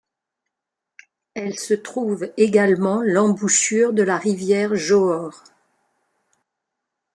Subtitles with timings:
[1.35, 5.43] Elle se trouve également l'embouchure de la rivière Johor.